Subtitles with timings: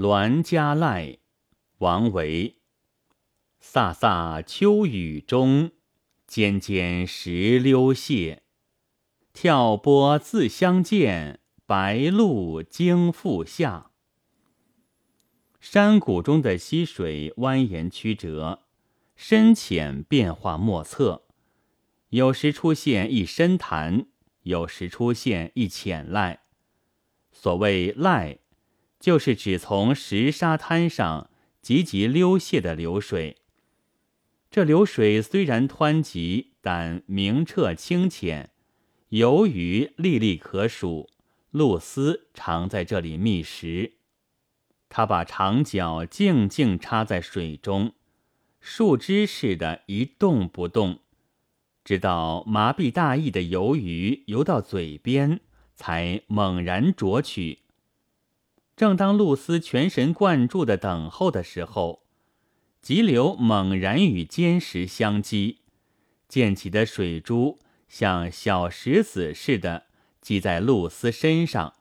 [0.00, 1.18] 栾家赖，
[1.76, 2.56] 王维。
[3.62, 5.72] 飒飒秋雨中，
[6.26, 8.42] 尖尖石榴屑。
[9.34, 13.90] 跳波自相见，白鹭惊复下。
[15.60, 18.62] 山谷中的溪水蜿蜒曲折，
[19.14, 21.26] 深浅变化莫测，
[22.08, 24.06] 有时出现一深潭，
[24.44, 26.38] 有时出现一浅濑。
[27.32, 28.38] 所谓濑，
[29.00, 31.30] 就是指从石沙滩上
[31.60, 33.38] 急急溜泻的流水。
[34.50, 38.50] 这流水虽然湍急，但明澈清浅，
[39.08, 41.08] 游鱼历历可数。
[41.52, 43.94] 露丝常在这里觅食，
[44.88, 47.94] 他把长脚静静插在水中，
[48.60, 51.00] 树枝似的一动不动，
[51.82, 55.40] 直到麻痹大意的游鱼游到嘴边，
[55.74, 57.58] 才猛然啄取。
[58.80, 62.06] 正当露丝全神贯注的等候的时候，
[62.80, 65.58] 急流猛然与坚石相击，
[66.30, 67.58] 溅起的水珠
[67.90, 69.84] 像小石子似的
[70.22, 71.74] 击在露丝身上，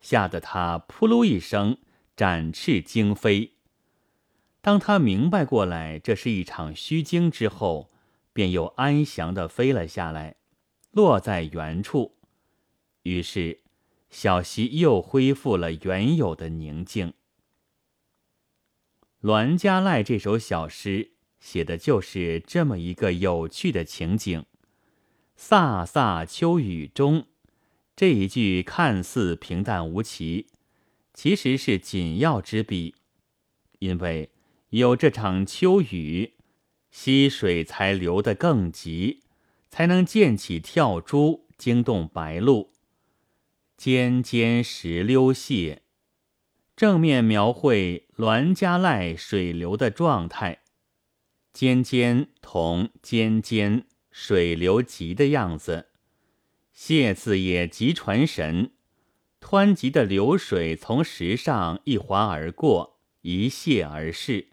[0.00, 1.78] 吓得她扑噜一声，
[2.14, 3.54] 展翅惊飞。
[4.60, 7.90] 当他明白过来这是一场虚惊之后，
[8.32, 10.36] 便又安详的飞了下来，
[10.92, 12.14] 落在原处。
[13.02, 13.62] 于是，
[14.10, 17.08] 小溪又恢复了原有的宁静。
[19.20, 24.44] 《栾家赖》这首小诗写的就是这么一个有趣的情景。
[25.38, 27.26] 飒飒秋雨中，
[27.96, 30.48] 这一句看似平淡无奇，
[31.14, 32.94] 其实是紧要之笔，
[33.78, 34.30] 因为
[34.70, 36.34] 有这场秋雨，
[36.90, 39.20] 溪水才流得更急，
[39.70, 42.70] 才能溅起跳珠，惊动白鹭。
[43.80, 45.78] 尖尖石溜泻。
[46.76, 50.60] 正面描绘栾家濑水流的状态，
[51.54, 55.86] 尖尖同尖尖水流急的样子，
[56.74, 58.72] 谢字也极传神。
[59.40, 64.48] 湍急的流水从石上一滑而过，一泻而逝。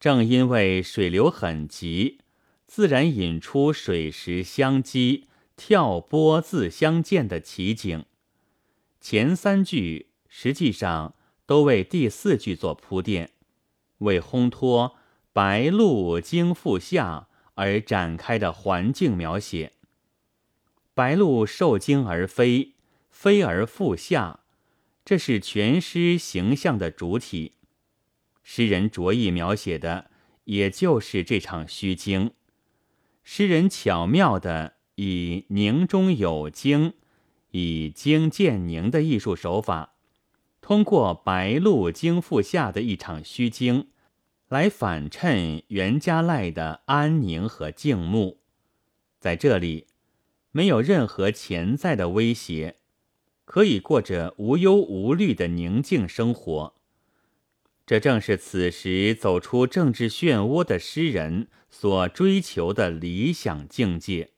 [0.00, 2.20] 正因为水流很急，
[2.66, 8.06] 自然引出水石相击、跳波自相见的奇景。
[9.02, 11.14] 前三句实际上。
[11.44, 13.32] 都为第四句做铺垫，
[13.98, 14.96] 为烘托
[15.34, 19.72] 白鹭经复下而展开的环境描写。
[20.94, 22.76] 白鹭受惊而飞，
[23.10, 24.40] 飞而复下，
[25.04, 27.56] 这是全诗形象的主体。
[28.42, 30.10] 诗人着意描写的，
[30.44, 32.30] 也就是这场虚惊。
[33.22, 36.94] 诗人巧妙的以凝中有惊，
[37.52, 39.94] 以惊见凝的艺术手法。
[40.60, 43.88] 通过白鹭惊复下的一场虚惊，
[44.48, 48.40] 来反衬袁家赖的安宁和静穆。
[49.18, 49.86] 在这里，
[50.50, 52.76] 没有任何潜在的威胁，
[53.44, 56.74] 可以过着无忧无虑的宁静生活。
[57.86, 64.31] 这正是此时走出政治漩涡的诗人所追求的理想境界。